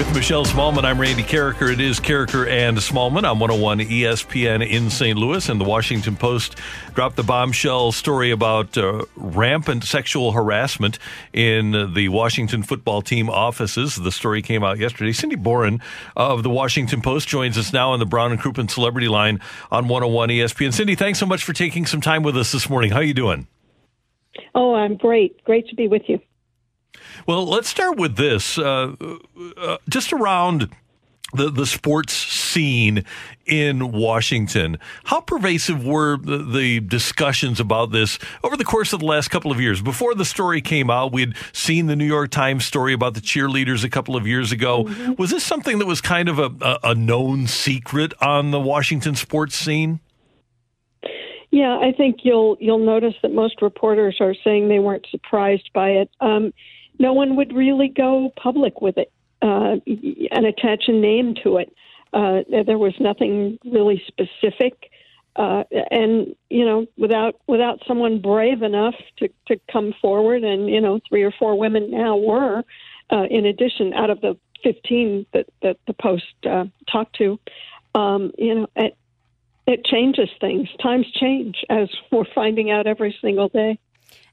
With 0.00 0.14
Michelle 0.14 0.46
Smallman, 0.46 0.84
I'm 0.84 0.98
Randy 0.98 1.22
Karraker. 1.22 1.70
It 1.70 1.78
is 1.78 2.00
Karraker 2.00 2.48
and 2.48 2.78
Smallman 2.78 3.30
on 3.30 3.38
101 3.38 3.80
ESPN 3.80 4.66
in 4.66 4.88
St. 4.88 5.18
Louis. 5.18 5.46
And 5.46 5.60
the 5.60 5.66
Washington 5.66 6.16
Post 6.16 6.56
dropped 6.94 7.16
the 7.16 7.22
bombshell 7.22 7.92
story 7.92 8.30
about 8.30 8.78
uh, 8.78 9.04
rampant 9.14 9.84
sexual 9.84 10.32
harassment 10.32 10.98
in 11.34 11.92
the 11.92 12.08
Washington 12.08 12.62
football 12.62 13.02
team 13.02 13.28
offices. 13.28 13.96
The 13.96 14.10
story 14.10 14.40
came 14.40 14.64
out 14.64 14.78
yesterday. 14.78 15.12
Cindy 15.12 15.36
Boren 15.36 15.82
of 16.16 16.44
the 16.44 16.50
Washington 16.50 17.02
Post 17.02 17.28
joins 17.28 17.58
us 17.58 17.70
now 17.70 17.90
on 17.90 17.98
the 17.98 18.06
Brown 18.06 18.32
and 18.32 18.40
Crouppen 18.40 18.70
Celebrity 18.70 19.08
Line 19.08 19.38
on 19.70 19.86
101 19.86 20.30
ESPN. 20.30 20.72
Cindy, 20.72 20.94
thanks 20.94 21.18
so 21.18 21.26
much 21.26 21.44
for 21.44 21.52
taking 21.52 21.84
some 21.84 22.00
time 22.00 22.22
with 22.22 22.38
us 22.38 22.52
this 22.52 22.70
morning. 22.70 22.90
How 22.90 23.00
are 23.00 23.02
you 23.02 23.12
doing? 23.12 23.48
Oh, 24.54 24.74
I'm 24.74 24.96
great. 24.96 25.44
Great 25.44 25.68
to 25.68 25.74
be 25.74 25.88
with 25.88 26.04
you. 26.06 26.20
Well, 27.26 27.46
let's 27.46 27.68
start 27.68 27.96
with 27.96 28.16
this. 28.16 28.58
Uh, 28.58 28.94
uh, 29.56 29.76
just 29.88 30.12
around 30.12 30.70
the, 31.32 31.50
the 31.50 31.66
sports 31.66 32.12
scene 32.12 33.04
in 33.46 33.92
Washington, 33.92 34.78
how 35.04 35.20
pervasive 35.20 35.84
were 35.84 36.16
the, 36.16 36.38
the, 36.38 36.80
discussions 36.80 37.60
about 37.60 37.92
this 37.92 38.18
over 38.42 38.56
the 38.56 38.64
course 38.64 38.92
of 38.92 39.00
the 39.00 39.06
last 39.06 39.28
couple 39.28 39.52
of 39.52 39.60
years? 39.60 39.80
Before 39.80 40.14
the 40.14 40.24
story 40.24 40.60
came 40.60 40.90
out, 40.90 41.12
we'd 41.12 41.34
seen 41.52 41.86
the 41.86 41.96
New 41.96 42.06
York 42.06 42.30
Times 42.30 42.64
story 42.64 42.92
about 42.92 43.14
the 43.14 43.20
cheerleaders 43.20 43.84
a 43.84 43.90
couple 43.90 44.16
of 44.16 44.26
years 44.26 44.52
ago. 44.52 44.84
Mm-hmm. 44.84 45.14
Was 45.18 45.30
this 45.30 45.44
something 45.44 45.78
that 45.78 45.86
was 45.86 46.00
kind 46.00 46.28
of 46.28 46.38
a, 46.38 46.50
a, 46.60 46.78
a 46.90 46.94
known 46.94 47.46
secret 47.46 48.12
on 48.20 48.50
the 48.50 48.60
Washington 48.60 49.14
sports 49.14 49.54
scene? 49.54 50.00
Yeah, 51.50 51.78
I 51.78 51.92
think 51.92 52.18
you'll 52.22 52.56
you'll 52.60 52.84
notice 52.84 53.14
that 53.22 53.32
most 53.32 53.60
reporters 53.60 54.18
are 54.20 54.34
saying 54.44 54.68
they 54.68 54.78
weren't 54.78 55.06
surprised 55.10 55.70
by 55.74 55.90
it. 55.90 56.10
Um, 56.20 56.52
no 57.00 57.12
one 57.14 57.34
would 57.36 57.52
really 57.52 57.88
go 57.88 58.30
public 58.36 58.80
with 58.80 58.96
it 58.98 59.10
uh, 59.42 59.76
and 59.86 60.46
attach 60.46 60.84
a 60.86 60.92
name 60.92 61.34
to 61.42 61.56
it. 61.56 61.72
Uh, 62.12 62.40
there 62.66 62.78
was 62.78 62.92
nothing 63.00 63.58
really 63.64 64.02
specific, 64.06 64.90
uh, 65.36 65.62
and 65.90 66.34
you 66.50 66.64
know, 66.64 66.86
without 66.98 67.36
without 67.46 67.80
someone 67.86 68.20
brave 68.20 68.62
enough 68.62 68.94
to 69.16 69.28
to 69.46 69.58
come 69.72 69.94
forward, 70.02 70.44
and 70.44 70.68
you 70.68 70.80
know, 70.80 71.00
three 71.08 71.22
or 71.22 71.32
four 71.38 71.58
women 71.58 71.90
now 71.90 72.16
were, 72.16 72.62
uh, 73.10 73.24
in 73.30 73.46
addition, 73.46 73.94
out 73.94 74.10
of 74.10 74.20
the 74.20 74.36
fifteen 74.62 75.24
that 75.32 75.46
that 75.62 75.78
the 75.86 75.94
Post 75.94 76.34
uh, 76.48 76.64
talked 76.90 77.16
to, 77.16 77.38
um, 77.94 78.32
you 78.36 78.54
know, 78.56 78.66
it, 78.74 78.96
it 79.66 79.84
changes 79.84 80.28
things. 80.40 80.68
Times 80.82 81.06
change, 81.12 81.64
as 81.70 81.88
we're 82.10 82.24
finding 82.34 82.70
out 82.72 82.88
every 82.88 83.16
single 83.22 83.48
day. 83.48 83.78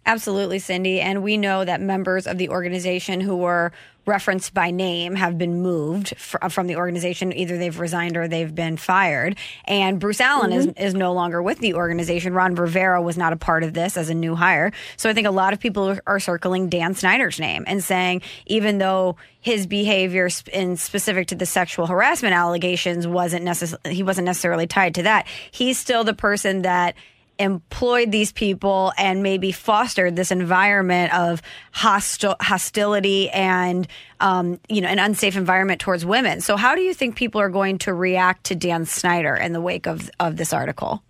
Absolutely, 0.05 0.59
Cindy. 0.59 1.01
And 1.01 1.21
we 1.21 1.35
know 1.35 1.65
that 1.65 1.81
members 1.81 2.27
of 2.27 2.38
the 2.38 2.49
organization 2.49 3.19
who 3.19 3.35
were 3.35 3.73
referenced 4.05 4.53
by 4.53 4.71
name 4.71 5.15
have 5.15 5.38
been 5.38 5.61
moved 5.61 6.15
fr- 6.17 6.38
from 6.49 6.67
the 6.67 6.77
organization. 6.77 7.33
Either 7.33 7.57
they've 7.57 7.77
resigned 7.77 8.15
or 8.15 8.25
they've 8.25 8.55
been 8.55 8.77
fired. 8.77 9.35
And 9.65 9.99
Bruce 9.99 10.21
Allen 10.21 10.51
mm-hmm. 10.51 10.69
is, 10.69 10.93
is 10.93 10.93
no 10.93 11.11
longer 11.11 11.43
with 11.43 11.59
the 11.59 11.73
organization. 11.73 12.33
Ron 12.33 12.55
Rivera 12.55 13.01
was 13.01 13.17
not 13.17 13.33
a 13.33 13.35
part 13.35 13.63
of 13.63 13.73
this 13.73 13.97
as 13.97 14.09
a 14.09 14.13
new 14.13 14.33
hire. 14.33 14.71
So 14.95 15.09
I 15.09 15.13
think 15.13 15.27
a 15.27 15.31
lot 15.31 15.51
of 15.51 15.59
people 15.59 15.99
are 16.07 16.19
circling 16.21 16.69
Dan 16.69 16.95
Snyder's 16.95 17.38
name 17.38 17.65
and 17.67 17.83
saying, 17.83 18.21
even 18.45 18.77
though 18.77 19.17
his 19.41 19.67
behavior 19.67 20.29
in 20.53 20.77
specific 20.77 21.27
to 21.27 21.35
the 21.35 21.45
sexual 21.45 21.85
harassment 21.85 22.33
allegations 22.33 23.05
wasn't 23.05 23.44
necessarily, 23.44 23.94
he 23.94 24.03
wasn't 24.03 24.25
necessarily 24.25 24.67
tied 24.67 24.95
to 24.95 25.03
that, 25.03 25.27
he's 25.51 25.77
still 25.77 26.05
the 26.05 26.13
person 26.13 26.61
that 26.61 26.95
employed 27.39 28.11
these 28.11 28.31
people 28.31 28.93
and 28.97 29.23
maybe 29.23 29.51
fostered 29.51 30.15
this 30.15 30.31
environment 30.31 31.13
of 31.13 31.41
hostil 31.73 32.35
hostility 32.41 33.29
and 33.29 33.87
um, 34.19 34.59
you 34.69 34.81
know 34.81 34.87
an 34.87 34.99
unsafe 34.99 35.35
environment 35.35 35.81
towards 35.81 36.05
women. 36.05 36.41
So 36.41 36.57
how 36.57 36.75
do 36.75 36.81
you 36.81 36.93
think 36.93 37.15
people 37.15 37.41
are 37.41 37.49
going 37.49 37.77
to 37.79 37.93
react 37.93 38.45
to 38.45 38.55
Dan 38.55 38.85
Snyder 38.85 39.35
in 39.35 39.53
the 39.53 39.61
wake 39.61 39.87
of 39.87 40.09
of 40.19 40.37
this 40.37 40.53
article? 40.53 41.03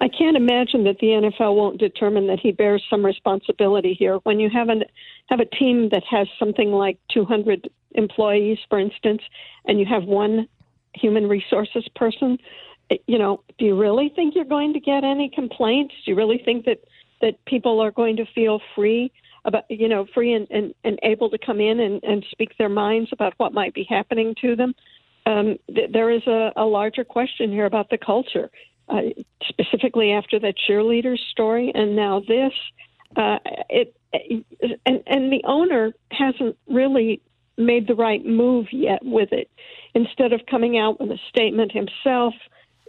I 0.00 0.08
can't 0.08 0.36
imagine 0.36 0.84
that 0.84 0.98
the 1.00 1.08
NFL 1.08 1.56
won't 1.56 1.78
determine 1.78 2.28
that 2.28 2.38
he 2.38 2.52
bears 2.52 2.84
some 2.88 3.04
responsibility 3.04 3.94
here. 3.94 4.18
When 4.18 4.38
you 4.38 4.48
have 4.50 4.68
an 4.68 4.84
have 5.28 5.40
a 5.40 5.44
team 5.44 5.88
that 5.90 6.04
has 6.08 6.28
something 6.38 6.70
like 6.70 6.98
200 7.12 7.68
employees, 7.92 8.58
for 8.68 8.78
instance, 8.78 9.22
and 9.64 9.78
you 9.80 9.86
have 9.86 10.04
one 10.04 10.48
human 10.94 11.28
resources 11.28 11.86
person 11.94 12.38
you 13.06 13.18
know, 13.18 13.42
do 13.58 13.64
you 13.66 13.78
really 13.78 14.10
think 14.14 14.34
you're 14.34 14.44
going 14.44 14.72
to 14.72 14.80
get 14.80 15.04
any 15.04 15.30
complaints? 15.34 15.94
Do 16.04 16.10
you 16.10 16.16
really 16.16 16.40
think 16.44 16.64
that 16.66 16.78
that 17.20 17.44
people 17.46 17.80
are 17.80 17.90
going 17.90 18.16
to 18.16 18.24
feel 18.34 18.60
free 18.74 19.10
about 19.44 19.64
you 19.68 19.88
know 19.88 20.06
free 20.14 20.32
and, 20.32 20.46
and, 20.50 20.74
and 20.84 20.98
able 21.02 21.30
to 21.30 21.38
come 21.38 21.60
in 21.60 21.80
and, 21.80 22.02
and 22.02 22.24
speak 22.30 22.56
their 22.58 22.68
minds 22.68 23.10
about 23.12 23.34
what 23.38 23.52
might 23.52 23.74
be 23.74 23.86
happening 23.88 24.34
to 24.40 24.56
them? 24.56 24.74
Um, 25.26 25.58
th- 25.74 25.90
there 25.92 26.10
is 26.10 26.26
a, 26.26 26.52
a 26.56 26.64
larger 26.64 27.04
question 27.04 27.50
here 27.50 27.66
about 27.66 27.90
the 27.90 27.98
culture, 27.98 28.50
uh, 28.88 29.00
specifically 29.48 30.12
after 30.12 30.38
that 30.40 30.54
cheerleader 30.68 31.16
story, 31.32 31.72
and 31.74 31.96
now 31.96 32.20
this. 32.26 32.52
Uh, 33.16 33.38
it 33.70 33.94
and 34.86 35.02
and 35.06 35.32
the 35.32 35.42
owner 35.44 35.92
hasn't 36.10 36.56
really 36.68 37.20
made 37.56 37.86
the 37.88 37.94
right 37.94 38.24
move 38.24 38.66
yet 38.72 39.00
with 39.02 39.32
it. 39.32 39.50
Instead 39.94 40.32
of 40.32 40.40
coming 40.48 40.78
out 40.78 41.00
with 41.00 41.10
a 41.10 41.18
statement 41.28 41.72
himself 41.72 42.34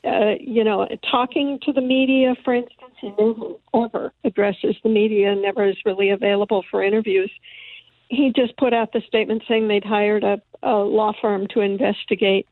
uh, 0.06 0.36
you 0.40 0.64
know, 0.64 0.88
talking 1.10 1.60
to 1.64 1.74
the 1.74 1.82
media, 1.82 2.36
for 2.44 2.54
instance, 2.54 2.94
he 3.02 3.14
never 3.74 4.14
addresses 4.24 4.76
the 4.84 4.90
media 4.90 5.36
never 5.36 5.68
is 5.68 5.78
really 5.86 6.10
available 6.10 6.64
for 6.70 6.84
interviews. 6.84 7.32
He 8.09 8.32
just 8.36 8.56
put 8.58 8.74
out 8.74 8.94
the 8.94 9.02
statement 9.08 9.44
saying 9.48 9.68
they'd 9.68 9.84
hired 9.84 10.24
a, 10.24 10.42
a 10.64 10.76
law 10.76 11.14
firm 11.22 11.48
to 11.54 11.62
investigate, 11.62 12.48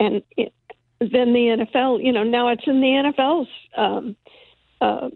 and 0.00 0.22
it, 0.36 0.52
then 1.00 1.32
the 1.32 1.66
NFL, 1.74 2.02
you 2.02 2.12
know, 2.12 2.22
now 2.22 2.48
it's 2.48 2.66
in 2.66 2.80
the 2.80 3.12
NFL's 3.18 3.48
um, 3.76 4.16
uh, 4.80 5.10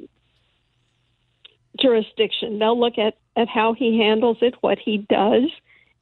jurisdiction. 1.78 2.58
They'll 2.58 2.78
look 2.78 2.98
at 2.98 3.14
at 3.36 3.48
how 3.48 3.72
he 3.72 3.98
handles 3.98 4.38
it, 4.40 4.54
what 4.62 4.78
he 4.78 5.06
does, 5.08 5.48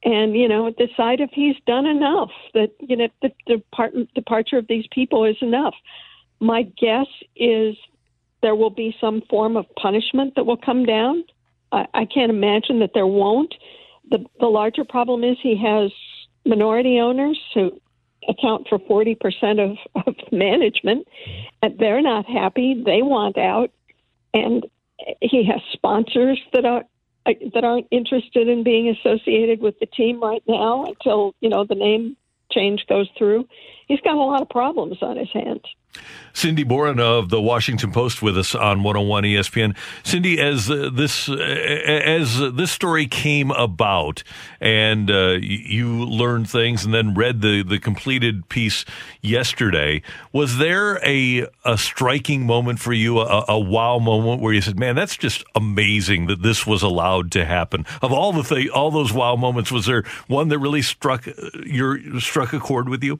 and 0.07 0.37
you 0.37 0.47
know 0.47 0.71
decide 0.71 1.19
if 1.19 1.29
he's 1.33 1.57
done 1.67 1.85
enough 1.85 2.31
that 2.53 2.71
you 2.79 2.95
know 2.95 3.09
the 3.21 3.29
depart- 3.45 3.93
departure 4.15 4.57
of 4.57 4.65
these 4.67 4.85
people 4.91 5.25
is 5.25 5.35
enough. 5.41 5.75
My 6.39 6.63
guess 6.63 7.07
is 7.35 7.75
there 8.41 8.55
will 8.55 8.69
be 8.69 8.95
some 9.01 9.21
form 9.29 9.57
of 9.57 9.65
punishment 9.75 10.35
that 10.35 10.45
will 10.45 10.57
come 10.57 10.85
down. 10.85 11.25
I, 11.73 11.87
I 11.93 12.05
can't 12.05 12.29
imagine 12.29 12.79
that 12.79 12.91
there 12.93 13.07
won't. 13.07 13.53
The 14.09 14.25
the 14.39 14.47
larger 14.47 14.85
problem 14.85 15.25
is 15.25 15.37
he 15.43 15.57
has 15.61 15.91
minority 16.45 16.99
owners 16.99 17.39
who 17.53 17.71
account 18.29 18.67
for 18.67 18.79
40% 18.79 19.17
of, 19.59 19.77
of 20.07 20.15
management 20.31 21.07
and 21.61 21.77
they're 21.79 22.01
not 22.01 22.25
happy. 22.25 22.81
They 22.85 23.01
want 23.01 23.37
out 23.37 23.71
and 24.33 24.65
he 25.21 25.45
has 25.45 25.61
sponsors 25.73 26.39
that 26.53 26.65
are 26.65 26.83
that 27.53 27.63
aren't 27.63 27.87
interested 27.91 28.47
in 28.47 28.63
being 28.63 28.89
associated 28.89 29.61
with 29.61 29.79
the 29.79 29.85
team 29.85 30.21
right 30.21 30.43
now 30.47 30.85
until 30.85 31.33
you 31.41 31.49
know 31.49 31.65
the 31.65 31.75
name 31.75 32.15
change 32.51 32.85
goes 32.87 33.09
through. 33.17 33.47
He's 33.87 34.01
got 34.01 34.15
a 34.15 34.19
lot 34.19 34.41
of 34.41 34.49
problems 34.49 34.97
on 35.01 35.17
his 35.17 35.31
hands. 35.31 35.63
Cindy 36.33 36.63
Boren 36.63 36.99
of 36.99 37.29
the 37.29 37.41
Washington 37.41 37.91
Post 37.91 38.21
with 38.21 38.37
us 38.37 38.53
on 38.53 38.83
101 38.83 39.23
ESPN. 39.23 39.75
Cindy, 40.03 40.39
as 40.39 40.69
uh, 40.69 40.91
this 40.93 41.27
uh, 41.27 41.33
as 41.33 42.37
this 42.53 42.69
story 42.71 43.07
came 43.07 43.49
about, 43.49 44.21
and 44.61 45.09
uh, 45.09 45.37
you 45.41 46.05
learned 46.05 46.47
things, 46.47 46.85
and 46.85 46.93
then 46.93 47.15
read 47.15 47.41
the 47.41 47.63
the 47.63 47.79
completed 47.79 48.47
piece 48.49 48.85
yesterday, 49.21 50.03
was 50.31 50.59
there 50.59 51.03
a 51.03 51.47
a 51.65 51.77
striking 51.77 52.45
moment 52.45 52.77
for 52.77 52.93
you, 52.93 53.19
a, 53.19 53.45
a 53.47 53.59
wow 53.59 53.97
moment 53.97 54.39
where 54.39 54.53
you 54.53 54.61
said, 54.61 54.77
"Man, 54.77 54.95
that's 54.95 55.17
just 55.17 55.43
amazing 55.55 56.27
that 56.27 56.43
this 56.43 56.67
was 56.67 56.83
allowed 56.83 57.31
to 57.31 57.45
happen"? 57.45 57.83
Of 58.03 58.13
all 58.13 58.31
the 58.31 58.43
th- 58.43 58.69
all 58.69 58.91
those 58.91 59.11
wow 59.11 59.35
moments, 59.35 59.71
was 59.71 59.87
there 59.87 60.03
one 60.27 60.49
that 60.49 60.59
really 60.59 60.83
struck 60.83 61.27
uh, 61.27 61.31
your 61.65 62.19
struck 62.19 62.53
a 62.53 62.59
chord 62.59 62.89
with 62.89 63.03
you? 63.03 63.19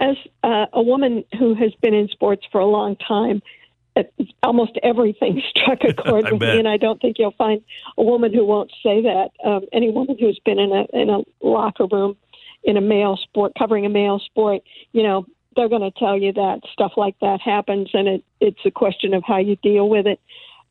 As 0.00 0.16
uh, 0.42 0.66
a 0.72 0.82
woman 0.82 1.24
who 1.38 1.54
has 1.54 1.72
been 1.82 1.94
in 1.94 2.08
sports 2.08 2.44
for 2.50 2.60
a 2.60 2.66
long 2.66 2.96
time, 2.96 3.42
almost 4.42 4.78
everything 4.82 5.42
struck 5.50 5.84
a 5.84 5.92
chord 5.92 6.24
with 6.30 6.40
bet. 6.40 6.54
me, 6.54 6.58
and 6.58 6.68
I 6.68 6.76
don't 6.76 7.00
think 7.00 7.18
you'll 7.18 7.32
find 7.32 7.62
a 7.96 8.02
woman 8.02 8.32
who 8.32 8.44
won't 8.44 8.70
say 8.82 9.02
that. 9.02 9.30
Um, 9.44 9.66
any 9.72 9.90
woman 9.90 10.16
who's 10.18 10.40
been 10.44 10.58
in 10.58 10.72
a 10.72 10.86
in 10.92 11.10
a 11.10 11.20
locker 11.40 11.86
room 11.86 12.16
in 12.64 12.76
a 12.76 12.80
male 12.80 13.16
sport, 13.16 13.52
covering 13.58 13.86
a 13.86 13.88
male 13.88 14.18
sport, 14.18 14.62
you 14.92 15.02
know, 15.02 15.26
they're 15.56 15.68
going 15.68 15.82
to 15.82 15.98
tell 15.98 16.16
you 16.16 16.32
that 16.32 16.60
stuff 16.72 16.92
like 16.96 17.18
that 17.20 17.40
happens, 17.40 17.90
and 17.92 18.08
it 18.08 18.24
it's 18.40 18.60
a 18.64 18.70
question 18.70 19.14
of 19.14 19.22
how 19.26 19.38
you 19.38 19.56
deal 19.56 19.88
with 19.88 20.06
it. 20.06 20.20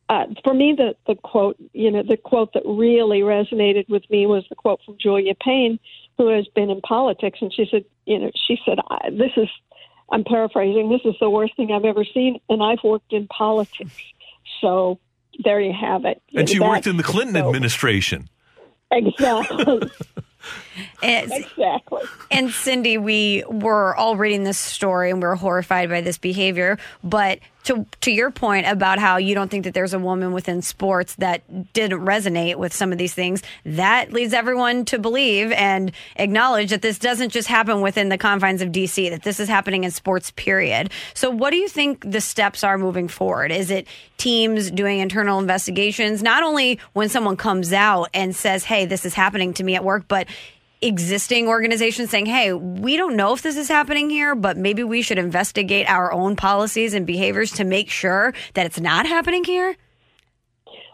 Uh, 0.08 0.26
for 0.42 0.52
me, 0.52 0.74
the 0.76 0.96
the 1.06 1.14
quote, 1.14 1.56
you 1.72 1.90
know, 1.90 2.02
the 2.02 2.16
quote 2.16 2.52
that 2.54 2.62
really 2.66 3.20
resonated 3.20 3.88
with 3.88 4.08
me 4.10 4.26
was 4.26 4.44
the 4.48 4.56
quote 4.56 4.80
from 4.84 4.96
Julia 4.98 5.34
Payne, 5.34 5.78
who 6.18 6.28
has 6.28 6.46
been 6.48 6.70
in 6.70 6.80
politics, 6.80 7.38
and 7.40 7.52
she 7.52 7.66
said, 7.70 7.84
you 8.10 8.18
know, 8.18 8.30
she 8.46 8.58
said, 8.64 8.78
"This 9.12 9.30
is." 9.36 9.48
I'm 10.12 10.24
paraphrasing. 10.24 10.88
This 10.90 11.02
is 11.04 11.14
the 11.20 11.30
worst 11.30 11.54
thing 11.56 11.70
I've 11.70 11.84
ever 11.84 12.04
seen, 12.04 12.40
and 12.48 12.60
I've 12.60 12.82
worked 12.82 13.12
in 13.12 13.28
politics, 13.28 13.92
so 14.60 14.98
there 15.44 15.60
you 15.60 15.72
have 15.72 16.04
it. 16.04 16.20
And 16.34 16.48
she 16.48 16.58
That- 16.58 16.68
worked 16.68 16.86
in 16.88 16.96
the 16.96 17.04
Clinton 17.04 17.36
so- 17.36 17.46
administration. 17.46 18.28
Exactly. 18.90 19.88
It's- 21.02 21.30
exactly. 21.30 22.02
And 22.30 22.50
Cindy, 22.50 22.98
we 22.98 23.44
were 23.48 23.94
all 23.96 24.16
reading 24.16 24.44
this 24.44 24.58
story 24.58 25.10
and 25.10 25.20
we 25.22 25.26
were 25.26 25.36
horrified 25.36 25.88
by 25.88 26.00
this 26.00 26.18
behavior. 26.18 26.78
But 27.02 27.40
to 27.64 27.84
to 28.00 28.10
your 28.10 28.30
point 28.30 28.66
about 28.66 28.98
how 28.98 29.18
you 29.18 29.34
don't 29.34 29.50
think 29.50 29.64
that 29.64 29.74
there's 29.74 29.92
a 29.92 29.98
woman 29.98 30.32
within 30.32 30.62
sports 30.62 31.14
that 31.16 31.72
didn't 31.74 32.00
resonate 32.00 32.56
with 32.56 32.72
some 32.72 32.90
of 32.90 32.98
these 32.98 33.12
things, 33.12 33.42
that 33.66 34.12
leads 34.12 34.32
everyone 34.32 34.84
to 34.86 34.98
believe 34.98 35.52
and 35.52 35.92
acknowledge 36.16 36.70
that 36.70 36.80
this 36.80 36.98
doesn't 36.98 37.30
just 37.30 37.48
happen 37.48 37.82
within 37.82 38.08
the 38.08 38.16
confines 38.16 38.62
of 38.62 38.70
DC, 38.70 39.10
that 39.10 39.22
this 39.22 39.40
is 39.40 39.48
happening 39.48 39.84
in 39.84 39.90
sports, 39.90 40.30
period. 40.32 40.90
So 41.12 41.30
what 41.30 41.50
do 41.50 41.56
you 41.56 41.68
think 41.68 42.10
the 42.10 42.20
steps 42.22 42.64
are 42.64 42.78
moving 42.78 43.08
forward? 43.08 43.52
Is 43.52 43.70
it 43.70 43.86
teams 44.16 44.70
doing 44.70 45.00
internal 45.00 45.38
investigations, 45.38 46.22
not 46.22 46.42
only 46.42 46.78
when 46.94 47.08
someone 47.10 47.36
comes 47.36 47.72
out 47.72 48.08
and 48.14 48.34
says, 48.34 48.64
Hey, 48.64 48.86
this 48.86 49.04
is 49.04 49.12
happening 49.12 49.52
to 49.54 49.64
me 49.64 49.74
at 49.74 49.84
work, 49.84 50.04
but 50.08 50.26
existing 50.82 51.48
organizations 51.48 52.10
saying, 52.10 52.26
hey, 52.26 52.52
we 52.52 52.96
don't 52.96 53.16
know 53.16 53.34
if 53.34 53.42
this 53.42 53.56
is 53.56 53.68
happening 53.68 54.10
here, 54.10 54.34
but 54.34 54.56
maybe 54.56 54.82
we 54.82 55.02
should 55.02 55.18
investigate 55.18 55.88
our 55.88 56.12
own 56.12 56.36
policies 56.36 56.94
and 56.94 57.06
behaviors 57.06 57.52
to 57.52 57.64
make 57.64 57.90
sure 57.90 58.32
that 58.54 58.66
it's 58.66 58.80
not 58.80 59.06
happening 59.06 59.44
here? 59.44 59.76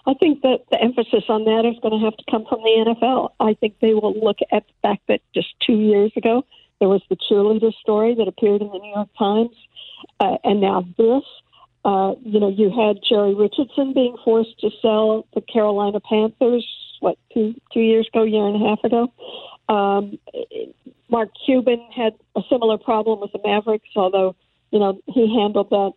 I 0.06 0.15
think 0.15 0.43
that 0.43 0.61
the 0.71 0.81
emphasis 0.81 1.25
on 1.29 1.44
that 1.44 1.65
is 1.65 1.79
going 1.81 1.99
to 1.99 2.05
have 2.05 2.17
to 2.17 2.25
come 2.31 2.47
from 2.49 2.61
the 2.61 2.94
NFL. 2.94 3.31
I 3.41 3.55
think 3.55 3.81
they 3.81 3.94
will 3.94 4.15
look 4.15 4.38
at 4.53 4.65
the 4.67 4.73
fact 4.83 5.03
that 5.09 5.21
just 5.35 5.49
two 5.67 5.81
years 5.81 6.12
ago 6.17 6.44
there 6.79 6.89
was 6.89 7.03
the 7.09 7.17
cheerleader 7.17 7.73
story 7.75 8.15
that 8.15 8.29
appeared 8.29 8.61
in 8.61 8.69
the 8.69 8.79
New 8.79 8.93
York 8.94 9.09
Times, 9.19 9.56
uh, 10.21 10.37
and 10.44 10.61
now 10.61 10.87
this. 10.97 11.25
Uh, 11.85 12.17
you 12.23 12.41
know, 12.41 12.49
you 12.49 12.69
had 12.69 12.99
Jerry 13.09 13.32
Richardson 13.35 13.94
being 13.94 14.17
forced 14.25 14.59
to 14.59 14.71
sell 14.82 15.25
the 15.35 15.41
Carolina 15.41 16.00
Panthers. 16.00 16.67
What 16.99 17.17
two 17.32 17.55
two 17.73 17.81
years 17.81 18.09
ago, 18.09 18.25
year 18.25 18.47
and 18.47 18.56
a 18.56 18.69
half 18.69 18.82
ago. 18.82 19.12
Um, 19.69 20.19
Mark 21.09 21.31
Cuban 21.45 21.81
had 21.95 22.15
a 22.35 22.41
similar 22.49 22.79
problem 22.79 23.21
with 23.21 23.33
the 23.33 23.41
Mavericks, 23.45 23.89
although 23.97 24.37
you 24.71 24.79
know 24.79 25.01
he 25.07 25.35
handled 25.35 25.71
that. 25.71 25.93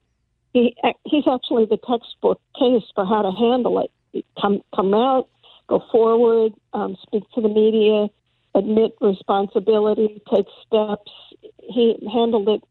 He 0.54 0.75
he's 1.06 1.25
actually 1.27 1.66
the 1.66 1.77
textbook 1.77 2.42
case 2.57 2.83
for 2.95 3.06
how 3.06 3.21
to 3.21 3.31
handle 3.31 3.80
it. 3.80 4.25
Come 4.42 4.62
come 4.75 4.94
out, 4.94 5.27
go 5.68 5.83
forward, 5.92 6.54
um, 6.74 6.98
speak 7.04 7.24
to 7.36 7.42
the 7.42 7.50
media, 7.50 8.07
admit 8.56 8.95
responsibility, 9.01 10.21
take 10.30 10.48
steps. 10.66 11.12
He 11.62 11.95
handled 12.12 12.50
it 12.50 12.63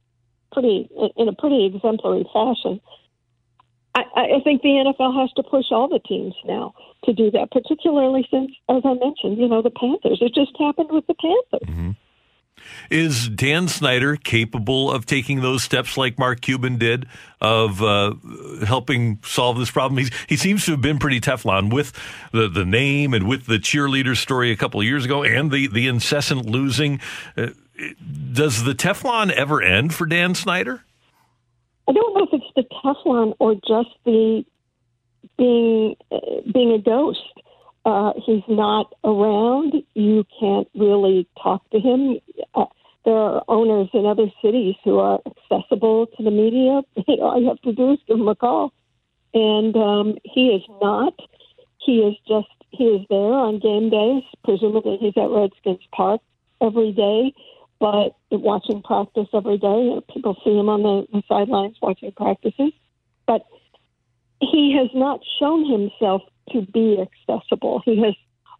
pretty 0.53 0.89
in 1.17 1.29
a 1.29 1.33
pretty 1.33 1.67
exemplary 1.67 2.29
fashion. 2.33 2.81
I, 3.95 4.03
I 4.17 4.41
think 4.45 4.63
the 4.63 4.69
NFL 4.69 5.19
has 5.21 5.33
to 5.33 5.43
push 5.43 5.67
all 5.71 5.89
the 5.89 6.01
teams 6.01 6.35
now 6.45 6.75
to 7.05 7.13
do 7.13 7.31
that, 7.31 7.51
particularly 7.51 8.27
since, 8.31 8.51
as 8.69 8.83
I 8.85 8.95
mentioned, 8.95 9.39
you 9.39 9.49
know, 9.49 9.63
the 9.63 9.71
Panthers. 9.71 10.19
It 10.21 10.35
just 10.35 10.53
happened 10.59 10.91
with 10.91 11.07
the 11.07 11.15
Panthers. 11.15 11.97
Is 12.91 13.29
Dan 13.29 13.69
Snyder 13.69 14.17
capable 14.17 14.91
of 14.91 15.07
taking 15.07 15.41
those 15.41 15.63
steps 15.63 15.97
like 15.97 16.19
Mark 16.19 16.41
Cuban 16.41 16.79
did 16.79 17.07
of 17.41 17.83
uh, 17.83 18.15
helping 18.65 19.21
solve 19.23 19.59
this 19.59 19.71
problem? 19.71 19.99
He's, 19.99 20.11
he 20.29 20.37
seems 20.37 20.65
to 20.67 20.73
have 20.73 20.81
been 20.81 20.99
pretty 20.99 21.21
Teflon 21.21 21.73
with 21.73 21.93
the, 22.33 22.49
the 22.49 22.65
name 22.65 23.15
and 23.15 23.29
with 23.29 23.47
the 23.47 23.59
cheerleader 23.59 24.17
story 24.17 24.51
a 24.51 24.57
couple 24.57 24.81
of 24.81 24.87
years 24.87 25.05
ago 25.05 25.23
and 25.23 25.51
the, 25.51 25.69
the 25.69 25.87
incessant 25.87 26.47
losing. 26.47 27.01
Uh, 27.37 27.49
does 28.33 28.65
the 28.65 28.75
Teflon 28.75 29.31
ever 29.31 29.63
end 29.63 29.95
for 29.95 30.07
Dan 30.07 30.35
Snyder? 30.35 30.83
I 31.89 31.93
don't 31.93 32.15
know 32.15 32.27
if 32.31 32.41
it's 32.41 32.53
the 32.55 32.65
Teflon 32.85 33.35
or 33.39 33.55
just 33.55 33.97
the 34.05 34.45
being 35.39 35.97
uh, 36.13 36.19
being 36.53 36.73
a 36.73 36.79
ghost. 36.79 37.21
Uh, 37.85 38.13
he's 38.25 38.43
not 38.49 38.93
around. 39.05 39.73
You 39.95 40.25
can't 40.39 40.69
really 40.75 41.27
talk 41.43 41.69
to 41.71 41.81
him. 41.81 42.19
Uh, 42.55 42.67
there 43.07 43.15
are 43.15 43.43
owners 43.49 43.89
in 43.95 44.05
other 44.05 44.27
cities 44.43 44.75
who 44.85 44.99
are 44.99 45.21
accessible 45.25 46.07
to 46.19 46.23
the 46.23 46.31
media. 46.31 46.83
All 47.23 47.41
you 47.41 47.49
have 47.49 47.63
to 47.63 47.73
do 47.73 47.93
is 47.93 47.99
give 48.07 48.19
him 48.19 48.29
a 48.29 48.35
call, 48.35 48.73
and 49.33 49.75
um, 49.75 50.19
he 50.25 50.49
is 50.49 50.63
not. 50.83 51.15
He 51.79 52.01
is 52.01 52.17
just 52.29 52.49
he 52.71 52.85
is 52.85 53.07
there 53.09 53.33
on 53.33 53.61
game 53.61 53.89
days. 53.89 54.25
Presumably, 54.45 54.99
he's 55.01 55.17
at 55.17 55.31
Redskins 55.31 55.81
Park 55.93 56.21
every 56.61 56.93
day 56.93 57.33
but 57.81 58.17
watching 58.31 58.83
practice 58.83 59.29
every 59.33 59.59
day. 59.59 60.01
People 60.13 60.37
see 60.45 60.59
him 60.59 60.69
on 60.69 60.83
the, 60.83 61.07
the 61.13 61.23
sidelines 61.29 61.77
watching 61.81 62.13
practices, 62.13 62.73
but 63.27 63.43
he 64.41 64.77
has 64.79 64.89
not 64.95 65.21
shown 65.39 65.71
himself 65.71 66.23
to 66.53 66.63
be 66.63 66.99
accessible. 67.01 67.83
He 67.85 68.03
has 68.03 68.15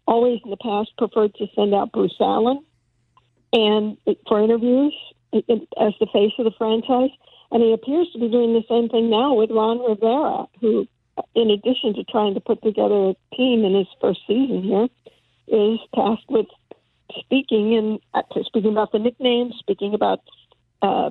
always 0.07 0.39
in 0.43 0.49
the 0.49 0.57
past 0.57 0.91
preferred 0.97 1.33
to 1.35 1.47
send 1.55 1.73
out 1.73 1.91
Bruce 1.91 2.15
Allen 2.19 2.63
and 3.53 3.97
uh, 4.07 4.13
for 4.27 4.43
interviews 4.43 4.93
as 5.33 5.93
the 5.99 6.07
face 6.11 6.33
of 6.39 6.45
the 6.45 6.51
franchise, 6.57 7.11
and 7.51 7.61
he 7.61 7.73
appears 7.73 8.09
to 8.13 8.19
be 8.19 8.29
doing 8.29 8.53
the 8.53 8.63
same 8.67 8.89
thing 8.89 9.09
now 9.09 9.33
with 9.33 9.51
Ron 9.51 9.79
Rivera, 9.79 10.45
who, 10.59 10.87
uh, 11.17 11.21
in 11.35 11.51
addition 11.51 11.93
to 11.95 12.03
trying 12.05 12.33
to 12.33 12.39
put 12.39 12.61
together 12.63 13.09
a 13.09 13.35
team 13.35 13.63
in 13.63 13.75
his 13.75 13.87
first 14.01 14.21
season 14.27 14.63
here, 14.63 14.87
is 15.47 15.79
tasked 15.93 16.29
with 16.29 16.47
speaking 17.19 17.75
and 17.75 17.99
uh, 18.13 18.21
speaking 18.43 18.71
about 18.71 18.91
the 18.91 18.99
nickname, 18.99 19.51
speaking 19.59 19.93
about 19.93 20.19
uh, 20.81 21.09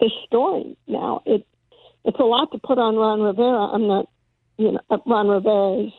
this 0.00 0.12
story. 0.26 0.76
Now 0.86 1.22
it 1.26 1.46
it's 2.04 2.18
a 2.18 2.24
lot 2.24 2.50
to 2.52 2.58
put 2.58 2.78
on 2.78 2.96
Ron 2.96 3.20
Rivera. 3.20 3.66
I'm 3.74 3.86
not, 3.86 4.08
you 4.56 4.72
know, 4.72 4.80
uh, 4.90 4.98
Ron 5.06 5.28
Rivera 5.28 5.86
is 5.86 5.92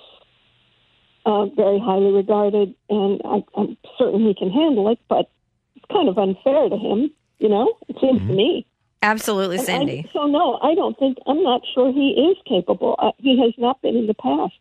uh, 1.25 1.45
very 1.55 1.79
highly 1.79 2.11
regarded, 2.11 2.73
and 2.89 3.21
I, 3.23 3.43
I'm 3.55 3.77
certain 3.97 4.25
he 4.25 4.33
can 4.33 4.49
handle 4.49 4.89
it. 4.89 4.99
But 5.07 5.29
it's 5.75 5.85
kind 5.91 6.09
of 6.09 6.17
unfair 6.17 6.69
to 6.69 6.77
him, 6.77 7.11
you 7.39 7.49
know. 7.49 7.77
It 7.87 7.97
seems 8.01 8.19
to 8.27 8.33
me. 8.33 8.65
Absolutely, 9.03 9.57
And 9.57 9.89
I- 9.89 10.05
so 10.13 10.27
no, 10.27 10.59
I 10.61 10.75
don't 10.75 10.97
think 10.97 11.17
I'm 11.27 11.41
not 11.43 11.61
sure 11.73 11.91
he 11.91 12.11
is 12.31 12.37
capable. 12.47 12.95
Uh, 12.99 13.11
he 13.17 13.39
has 13.41 13.53
not 13.57 13.81
been 13.81 13.95
in 13.95 14.07
the 14.07 14.13
past. 14.13 14.53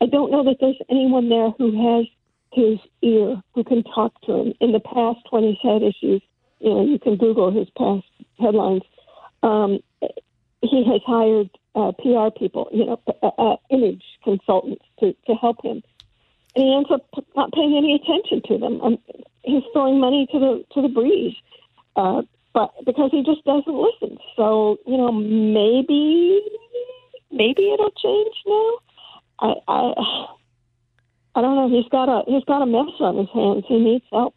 I 0.00 0.06
don't 0.06 0.30
know 0.30 0.44
that 0.44 0.56
there's 0.60 0.76
anyone 0.90 1.28
there 1.30 1.50
who 1.50 1.72
has 1.96 2.06
his 2.56 2.78
ear, 3.02 3.40
who 3.54 3.62
can 3.62 3.84
talk 3.84 4.18
to 4.22 4.32
him. 4.32 4.54
In 4.60 4.72
the 4.72 4.80
past, 4.80 5.20
when 5.30 5.44
he's 5.44 5.58
had 5.62 5.82
issues, 5.82 6.22
you 6.58 6.70
know, 6.70 6.84
you 6.84 6.98
can 6.98 7.16
Google 7.16 7.52
his 7.52 7.68
past 7.76 8.06
headlines. 8.40 8.82
Um, 9.42 9.80
he 10.62 10.82
has 10.90 11.02
hired 11.06 11.50
uh, 11.74 11.92
PR 11.92 12.36
people, 12.36 12.68
you 12.72 12.86
know, 12.86 13.00
uh, 13.22 13.26
uh, 13.38 13.56
image 13.70 14.02
consultants 14.24 14.84
to, 15.00 15.14
to 15.26 15.34
help 15.34 15.62
him, 15.62 15.82
and 16.54 16.64
he 16.64 16.74
ends 16.74 16.88
up 16.90 17.06
not 17.36 17.52
paying 17.52 17.76
any 17.76 17.94
attention 17.94 18.40
to 18.48 18.58
them. 18.58 18.80
Um, 18.80 18.98
he's 19.42 19.62
throwing 19.74 20.00
money 20.00 20.26
to 20.32 20.38
the 20.38 20.64
to 20.72 20.80
the 20.80 20.88
breeze, 20.88 21.36
uh, 21.96 22.22
but 22.54 22.72
because 22.86 23.10
he 23.12 23.22
just 23.22 23.44
doesn't 23.44 23.66
listen. 23.68 24.16
So 24.34 24.78
you 24.86 24.96
know, 24.96 25.12
maybe 25.12 26.40
maybe 27.30 27.70
it'll 27.70 27.90
change 27.90 28.34
now. 28.46 28.72
I, 29.38 29.54
I 29.68 30.26
I 31.36 31.42
don't 31.42 31.54
know. 31.54 31.68
He's 31.68 31.88
got 31.90 32.08
a 32.08 32.22
he's 32.26 32.44
got 32.44 32.62
a 32.62 32.66
mess 32.66 32.88
on 32.98 33.18
his 33.18 33.28
hands. 33.32 33.64
He 33.68 33.78
needs 33.78 34.04
help. 34.10 34.34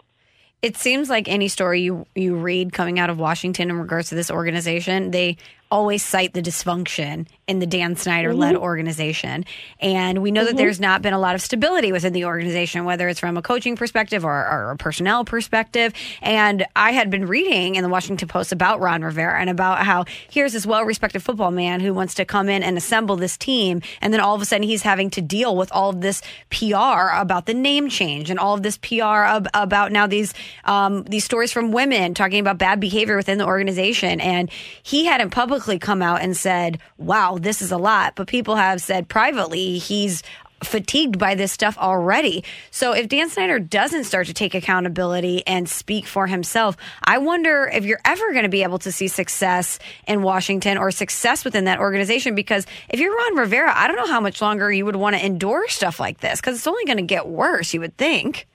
It 0.61 0.75
seems 0.75 1.09
like 1.09 1.29
any 1.29 1.47
story 1.47 1.79
you 1.81 2.05
you 2.13 2.35
read 2.35 2.73
coming 2.73 2.99
out 2.99 3.09
of 3.09 3.17
Washington 3.17 3.69
in 3.69 3.77
regards 3.77 4.09
to 4.09 4.15
this 4.15 4.29
organization, 4.29 5.11
they 5.11 5.37
always 5.71 6.03
cite 6.03 6.33
the 6.33 6.41
dysfunction 6.41 7.27
in 7.47 7.59
the 7.59 7.65
Dan 7.67 7.95
Snyder 7.95 8.33
led 8.33 8.55
Mm-hmm. 8.55 8.63
organization. 8.63 9.45
And 9.79 10.21
we 10.23 10.31
know 10.31 10.43
that 10.45 10.57
there's 10.57 10.79
not 10.79 11.01
been 11.03 11.13
a 11.13 11.19
lot 11.19 11.35
of 11.35 11.41
stability 11.41 11.91
within 11.91 12.13
the 12.13 12.25
organization, 12.25 12.83
whether 12.85 13.07
it's 13.07 13.19
from 13.19 13.37
a 13.37 13.41
coaching 13.43 13.75
perspective 13.75 14.25
or, 14.25 14.31
or 14.31 14.71
a 14.71 14.77
personnel 14.77 15.23
perspective. 15.23 15.93
And 16.21 16.65
I 16.75 16.91
had 16.91 17.09
been 17.11 17.27
reading 17.27 17.75
in 17.75 17.83
the 17.83 17.89
Washington 17.89 18.27
Post 18.27 18.51
about 18.51 18.79
Ron 18.79 19.03
Rivera 19.03 19.39
and 19.39 19.49
about 19.49 19.83
how 19.85 20.05
here's 20.29 20.53
this 20.53 20.65
well 20.65 20.83
respected 20.83 21.21
football 21.21 21.51
man 21.51 21.79
who 21.79 21.93
wants 21.93 22.15
to 22.15 22.25
come 22.25 22.49
in 22.49 22.63
and 22.63 22.75
assemble 22.77 23.15
this 23.15 23.37
team. 23.37 23.81
And 24.01 24.11
then 24.11 24.19
all 24.19 24.33
of 24.35 24.41
a 24.41 24.45
sudden 24.45 24.63
he's 24.63 24.81
having 24.81 25.11
to 25.11 25.21
deal 25.21 25.55
with 25.55 25.71
all 25.71 25.91
of 25.91 26.01
this 26.01 26.21
PR 26.49 27.13
about 27.13 27.45
the 27.45 27.53
name 27.53 27.89
change 27.89 28.31
and 28.31 28.39
all 28.39 28.55
of 28.55 28.63
this 28.63 28.77
PR 28.77 29.03
ab- 29.03 29.49
about 29.53 29.91
now 29.91 30.07
these 30.07 30.33
um, 30.65 31.03
these 31.03 31.23
stories 31.23 31.51
from 31.51 31.71
women 31.71 32.15
talking 32.15 32.39
about 32.39 32.57
bad 32.57 32.79
behavior 32.79 33.15
within 33.15 33.37
the 33.37 33.45
organization. 33.45 34.19
And 34.19 34.49
he 34.81 35.05
hadn't 35.05 35.29
publicly 35.29 35.58
come 35.79 36.01
out 36.01 36.21
and 36.21 36.35
said, 36.35 36.79
wow, 36.97 37.37
this 37.39 37.61
is 37.61 37.71
a 37.71 37.77
lot. 37.77 38.15
But 38.15 38.27
people 38.27 38.55
have 38.55 38.81
said 38.81 39.07
privately 39.07 39.77
he's 39.77 40.23
fatigued 40.63 41.17
by 41.17 41.35
this 41.35 41.51
stuff 41.51 41.77
already. 41.77 42.43
So 42.71 42.93
if 42.93 43.07
Dan 43.07 43.29
Snyder 43.29 43.59
doesn't 43.59 44.03
start 44.03 44.27
to 44.27 44.33
take 44.33 44.53
accountability 44.53 45.45
and 45.47 45.69
speak 45.69 46.05
for 46.05 46.27
himself, 46.27 46.75
I 47.03 47.17
wonder 47.17 47.69
if 47.71 47.85
you're 47.85 48.01
ever 48.05 48.31
going 48.31 48.43
to 48.43 48.49
be 48.49 48.63
able 48.63 48.79
to 48.79 48.91
see 48.91 49.07
success 49.07 49.79
in 50.07 50.21
Washington 50.21 50.77
or 50.77 50.91
success 50.91 51.45
within 51.45 51.65
that 51.65 51.79
organization. 51.79 52.35
Because 52.35 52.65
if 52.89 52.99
you're 52.99 53.15
Ron 53.15 53.37
Rivera, 53.37 53.71
I 53.75 53.87
don't 53.87 53.97
know 53.97 54.07
how 54.07 54.19
much 54.19 54.41
longer 54.41 54.71
you 54.71 54.85
would 54.85 54.95
want 54.95 55.15
to 55.15 55.25
endure 55.25 55.67
stuff 55.69 55.99
like 55.99 56.19
this 56.19 56.41
because 56.41 56.57
it's 56.57 56.67
only 56.67 56.85
going 56.85 56.97
to 56.97 57.03
get 57.03 57.27
worse, 57.27 57.73
you 57.73 57.79
would 57.79 57.97
think. 57.97 58.47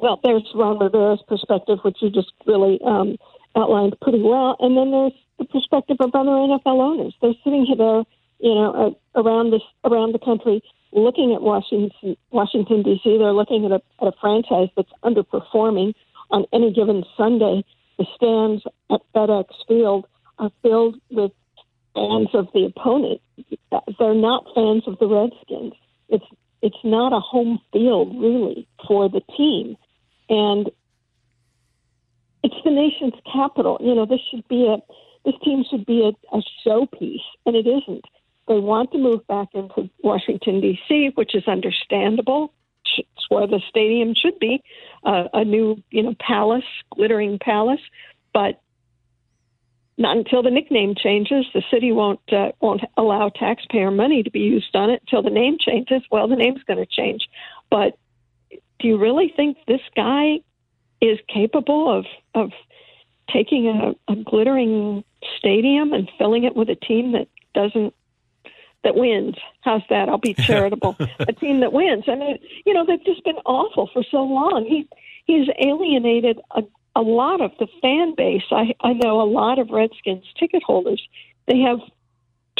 Well, 0.00 0.18
there's 0.24 0.50
Ron 0.54 0.78
Rivera's 0.78 1.22
perspective, 1.28 1.78
which 1.82 1.98
you 2.00 2.10
just 2.10 2.32
really 2.46 2.80
um, 2.84 3.16
outlined 3.54 3.94
pretty 4.00 4.20
well, 4.20 4.56
and 4.58 4.76
then 4.76 4.90
there's 4.90 5.12
the 5.38 5.44
perspective 5.44 5.96
of 6.00 6.14
other 6.14 6.30
NFL 6.30 6.80
owners. 6.80 7.14
They're 7.20 7.34
sitting 7.42 7.66
there, 7.76 8.04
you 8.38 8.54
know, 8.54 8.96
uh, 9.16 9.20
around 9.20 9.52
this 9.52 9.62
around 9.84 10.12
the 10.12 10.18
country, 10.18 10.62
looking 10.92 11.34
at 11.34 11.42
Washington, 11.42 12.16
Washington 12.30 12.82
D.C. 12.82 13.18
They're 13.18 13.32
looking 13.32 13.64
at 13.64 13.72
a, 13.72 13.82
at 14.00 14.08
a 14.08 14.12
franchise 14.20 14.68
that's 14.76 14.92
underperforming 15.02 15.94
on 16.30 16.46
any 16.52 16.72
given 16.72 17.04
Sunday. 17.16 17.64
The 17.98 18.06
stands 18.16 18.64
at 18.90 19.00
FedEx 19.14 19.46
Field 19.68 20.06
are 20.38 20.50
filled 20.62 20.96
with 21.10 21.30
fans 21.94 22.28
of 22.34 22.48
the 22.52 22.64
opponent. 22.64 23.20
They're 23.98 24.14
not 24.14 24.46
fans 24.54 24.82
of 24.86 24.98
the 24.98 25.06
Redskins. 25.06 25.74
It's 26.08 26.24
it's 26.62 26.82
not 26.82 27.12
a 27.12 27.20
home 27.20 27.60
field 27.72 28.18
really 28.18 28.66
for 28.88 29.08
the 29.08 29.20
team, 29.36 29.76
and 30.28 30.70
it's 32.42 32.54
the 32.64 32.70
nation's 32.70 33.14
capital. 33.32 33.78
You 33.80 33.94
know, 33.94 34.06
this 34.06 34.20
should 34.30 34.46
be 34.48 34.66
a 34.66 34.78
this 35.24 35.34
team 35.42 35.64
should 35.68 35.86
be 35.86 36.02
a, 36.02 36.36
a 36.36 36.42
showpiece, 36.66 37.24
and 37.46 37.56
it 37.56 37.66
isn't. 37.66 38.04
They 38.46 38.58
want 38.58 38.92
to 38.92 38.98
move 38.98 39.26
back 39.26 39.48
into 39.54 39.88
Washington 40.02 40.60
D.C., 40.60 41.12
which 41.14 41.34
is 41.34 41.48
understandable. 41.48 42.52
It's 42.96 43.30
where 43.30 43.46
the 43.46 43.60
stadium 43.68 44.14
should 44.14 44.38
be, 44.38 44.62
uh, 45.04 45.24
a 45.32 45.44
new 45.44 45.82
you 45.90 46.02
know 46.02 46.14
palace, 46.20 46.64
glittering 46.94 47.38
palace, 47.38 47.80
but 48.32 48.60
not 49.96 50.16
until 50.16 50.42
the 50.42 50.50
nickname 50.50 50.94
changes. 50.94 51.46
The 51.54 51.62
city 51.72 51.92
won't 51.92 52.20
uh, 52.32 52.52
won't 52.60 52.82
allow 52.96 53.30
taxpayer 53.30 53.90
money 53.90 54.22
to 54.22 54.30
be 54.30 54.40
used 54.40 54.74
on 54.76 54.90
it 54.90 55.02
until 55.02 55.22
the 55.22 55.30
name 55.30 55.56
changes. 55.58 56.02
Well, 56.10 56.28
the 56.28 56.36
name's 56.36 56.62
going 56.64 56.78
to 56.78 56.86
change, 56.86 57.28
but 57.70 57.98
do 58.50 58.88
you 58.88 58.98
really 58.98 59.32
think 59.34 59.56
this 59.66 59.80
guy 59.96 60.40
is 61.00 61.18
capable 61.32 61.90
of 61.90 62.04
of 62.34 62.50
taking 63.32 63.68
a, 63.68 64.12
a 64.12 64.16
glittering 64.16 65.04
stadium 65.38 65.92
and 65.92 66.10
filling 66.18 66.44
it 66.44 66.56
with 66.56 66.68
a 66.68 66.74
team 66.74 67.12
that 67.12 67.28
doesn't 67.54 67.94
that 68.82 68.94
wins? 68.96 69.36
How's 69.62 69.82
that? 69.90 70.08
I'll 70.08 70.18
be 70.18 70.34
charitable. 70.38 70.96
a 71.20 71.32
team 71.32 71.60
that 71.60 71.72
wins. 71.72 72.04
I 72.06 72.16
mean, 72.16 72.38
you 72.66 72.74
know, 72.74 72.84
they've 72.86 73.04
just 73.04 73.24
been 73.24 73.38
awful 73.46 73.88
for 73.92 74.04
so 74.10 74.18
long. 74.18 74.66
He 74.68 74.88
he's 75.24 75.48
alienated 75.58 76.40
a 76.50 76.62
a 76.96 77.02
lot 77.02 77.40
of 77.40 77.50
the 77.58 77.66
fan 77.82 78.14
base. 78.16 78.44
I, 78.50 78.74
I 78.80 78.92
know 78.92 79.20
a 79.20 79.28
lot 79.28 79.58
of 79.58 79.70
Redskins 79.70 80.24
ticket 80.38 80.62
holders. 80.62 81.02
They 81.48 81.58
have 81.60 81.80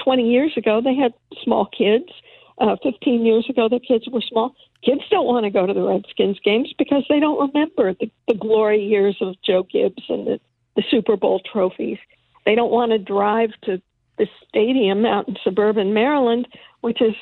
20 0.02 0.28
years 0.28 0.52
ago, 0.56 0.80
they 0.82 0.94
had 0.94 1.12
small 1.42 1.66
kids. 1.66 2.10
Uh, 2.58 2.76
15 2.84 3.26
years 3.26 3.46
ago, 3.48 3.68
their 3.68 3.80
kids 3.80 4.08
were 4.08 4.20
small. 4.20 4.54
Kids 4.84 5.00
don't 5.10 5.26
want 5.26 5.44
to 5.44 5.50
go 5.50 5.66
to 5.66 5.74
the 5.74 5.82
Redskins 5.82 6.38
games 6.44 6.72
because 6.78 7.04
they 7.08 7.18
don't 7.18 7.48
remember 7.48 7.94
the, 7.94 8.10
the 8.28 8.34
glory 8.34 8.80
years 8.84 9.16
of 9.20 9.34
Joe 9.44 9.64
Gibbs 9.64 10.02
and 10.08 10.26
the, 10.26 10.40
the 10.76 10.82
Super 10.90 11.16
Bowl 11.16 11.40
trophies. 11.40 11.98
They 12.44 12.54
don't 12.54 12.72
want 12.72 12.92
to 12.92 12.98
drive 12.98 13.50
to 13.64 13.80
the 14.18 14.26
stadium 14.48 15.04
out 15.06 15.28
in 15.28 15.36
suburban 15.42 15.92
Maryland, 15.92 16.46
which 16.82 17.00
is 17.00 17.14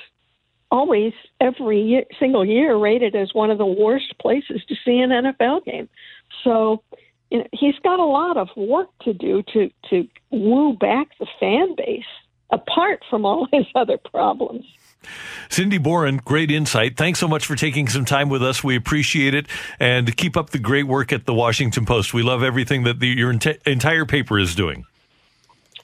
always 0.70 1.12
every 1.40 1.80
year, 1.82 2.04
single 2.18 2.44
year 2.44 2.76
rated 2.76 3.14
as 3.14 3.34
one 3.34 3.50
of 3.50 3.58
the 3.58 3.66
worst 3.66 4.18
places 4.18 4.62
to 4.68 4.74
see 4.84 4.98
an 4.98 5.10
NFL 5.10 5.64
game. 5.64 5.88
So 6.44 6.82
you 7.30 7.38
know, 7.38 7.46
he's 7.52 7.78
got 7.82 7.98
a 7.98 8.04
lot 8.04 8.36
of 8.36 8.48
work 8.56 8.88
to 9.02 9.14
do 9.14 9.42
to 9.54 9.70
to 9.88 10.06
woo 10.30 10.74
back 10.74 11.08
the 11.18 11.26
fan 11.40 11.74
base, 11.76 12.04
apart 12.50 13.02
from 13.08 13.24
all 13.24 13.48
his 13.52 13.64
other 13.74 13.96
problems. 13.96 14.66
Cindy 15.48 15.78
Boren, 15.78 16.18
great 16.24 16.50
insight. 16.50 16.96
Thanks 16.96 17.18
so 17.18 17.28
much 17.28 17.46
for 17.46 17.56
taking 17.56 17.88
some 17.88 18.04
time 18.04 18.28
with 18.28 18.42
us. 18.42 18.64
We 18.64 18.76
appreciate 18.76 19.34
it. 19.34 19.46
And 19.78 20.16
keep 20.16 20.36
up 20.36 20.50
the 20.50 20.58
great 20.58 20.86
work 20.86 21.12
at 21.12 21.26
the 21.26 21.34
Washington 21.34 21.84
Post. 21.84 22.14
We 22.14 22.22
love 22.22 22.42
everything 22.42 22.84
that 22.84 23.00
the, 23.00 23.08
your 23.08 23.30
ent- 23.30 23.46
entire 23.66 24.06
paper 24.06 24.38
is 24.38 24.54
doing. 24.54 24.84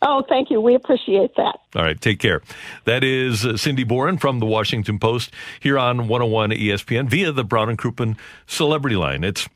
Oh, 0.01 0.23
thank 0.29 0.51
you. 0.51 0.61
We 0.61 0.75
appreciate 0.75 1.35
that. 1.37 1.59
All 1.75 1.83
right, 1.83 2.01
take 2.01 2.21
care. 2.21 2.41
That 2.85 3.03
is 3.03 3.45
uh, 3.45 3.57
Cindy 3.57 3.85
Boren 3.85 4.17
from 4.17 4.39
the 4.39 4.47
Washington 4.47 4.99
Post 4.99 5.33
here 5.59 5.79
on 5.79 6.07
101 6.09 6.51
ESPN 6.51 7.09
via 7.09 7.33
the 7.33 7.45
Brown 7.45 7.69
and 7.69 7.79
Crouppen 7.79 8.17
Celebrity 8.47 8.97
Line. 8.97 9.25
It's 9.25 9.49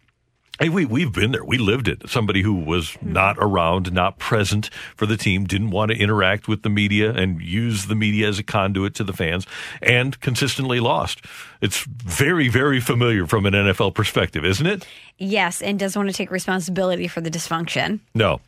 Hey, 0.63 0.69
we, 0.69 0.85
we've 0.85 1.11
been 1.11 1.33
there. 1.33 1.45
We 1.45 1.59
lived 1.59 1.89
it. 1.89 2.09
Somebody 2.09 2.43
who 2.43 2.55
was 2.55 2.97
not 3.03 3.37
around, 3.41 3.93
not 3.93 4.21
present 4.21 4.71
for 4.95 5.07
the 5.07 5.17
team, 5.17 5.45
didn't 5.45 5.71
want 5.71 5.91
to 5.91 5.99
interact 5.99 6.47
with 6.47 6.63
the 6.63 6.69
media 6.69 7.13
and 7.13 7.43
use 7.43 7.87
the 7.87 7.97
media 7.97 8.29
as 8.29 8.39
a 8.39 8.45
conduit 8.45 8.95
to 8.95 9.03
the 9.03 9.13
fans, 9.13 9.45
and 9.83 10.21
consistently 10.21 10.79
lost. 10.79 11.25
It's 11.61 11.85
very, 11.85 12.47
very 12.47 12.79
familiar 12.79 13.27
from 13.27 13.45
an 13.45 13.55
NFL 13.55 13.95
perspective, 13.95 14.45
isn't 14.45 14.65
it? 14.65 14.87
Yes, 15.19 15.63
and 15.63 15.81
does 15.81 15.97
want 15.97 16.09
to 16.11 16.15
take 16.15 16.31
responsibility 16.31 17.09
for 17.09 17.21
the 17.21 17.31
dysfunction. 17.31 17.99
No. 18.15 18.41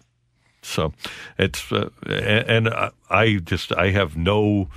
So 0.63 0.93
it's, 1.37 1.73
uh, 1.73 1.91
and 2.07 2.69
uh, 2.69 2.91
I 3.11 3.39
just, 3.39 3.73
I 3.73 3.91
have 3.91 4.17
no 4.17 4.69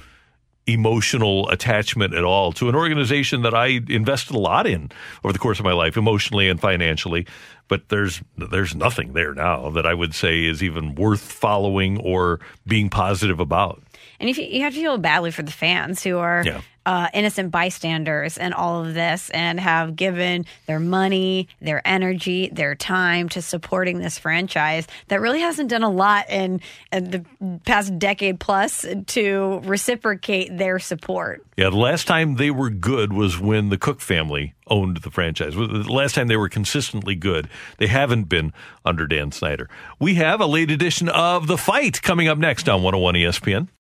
emotional 0.67 1.49
attachment 1.49 2.13
at 2.13 2.23
all 2.23 2.51
to 2.53 2.69
an 2.69 2.75
organization 2.75 3.41
that 3.41 3.53
I 3.53 3.79
invested 3.89 4.35
a 4.35 4.39
lot 4.39 4.67
in 4.67 4.91
over 5.23 5.33
the 5.33 5.39
course 5.39 5.59
of 5.59 5.65
my 5.65 5.73
life, 5.73 5.97
emotionally 5.97 6.49
and 6.49 6.59
financially. 6.59 7.25
But 7.67 7.89
there's 7.89 8.21
there's 8.37 8.75
nothing 8.75 9.13
there 9.13 9.33
now 9.33 9.69
that 9.71 9.85
I 9.85 9.93
would 9.93 10.13
say 10.13 10.45
is 10.45 10.63
even 10.63 10.95
worth 10.95 11.21
following 11.21 11.99
or 11.99 12.39
being 12.65 12.89
positive 12.89 13.39
about. 13.39 13.81
And 14.19 14.29
if 14.29 14.37
you, 14.37 14.45
you 14.45 14.61
have 14.61 14.73
to 14.73 14.79
feel 14.79 14.97
badly 14.97 15.31
for 15.31 15.43
the 15.43 15.51
fans 15.51 16.03
who 16.03 16.17
are 16.17 16.43
Yeah. 16.45 16.61
Uh, 16.87 17.09
innocent 17.13 17.51
bystanders 17.51 18.37
in 18.37 18.53
all 18.53 18.85
of 18.85 18.93
this 18.93 19.29
and 19.31 19.59
have 19.59 19.97
given 19.97 20.45
their 20.67 20.79
money, 20.79 21.49
their 21.59 21.85
energy, 21.85 22.49
their 22.53 22.75
time 22.75 23.27
to 23.27 23.41
supporting 23.41 23.99
this 23.99 24.17
franchise 24.17 24.87
that 25.09 25.19
really 25.19 25.41
hasn't 25.41 25.69
done 25.69 25.83
a 25.83 25.89
lot 25.89 26.29
in, 26.29 26.61
in 26.93 27.11
the 27.11 27.25
past 27.65 27.99
decade 27.99 28.39
plus 28.39 28.85
to 29.07 29.59
reciprocate 29.65 30.57
their 30.57 30.79
support. 30.79 31.45
Yeah, 31.57 31.71
the 31.71 31.75
last 31.75 32.07
time 32.07 32.35
they 32.35 32.51
were 32.51 32.69
good 32.69 33.11
was 33.11 33.37
when 33.37 33.67
the 33.67 33.77
Cooke 33.77 33.99
family 33.99 34.53
owned 34.67 34.97
the 34.97 35.11
franchise. 35.11 35.55
The 35.55 35.91
last 35.91 36.15
time 36.15 36.27
they 36.27 36.37
were 36.37 36.49
consistently 36.49 37.15
good. 37.15 37.49
They 37.79 37.87
haven't 37.87 38.25
been 38.25 38.53
under 38.85 39.07
Dan 39.07 39.31
Snyder. 39.31 39.69
We 39.99 40.15
have 40.15 40.39
a 40.39 40.45
late 40.45 40.71
edition 40.71 41.09
of 41.09 41.47
The 41.47 41.57
Fight 41.57 42.01
coming 42.01 42.27
up 42.27 42.37
next 42.37 42.69
on 42.69 42.83
101 42.83 43.15
ESPN. 43.15 43.67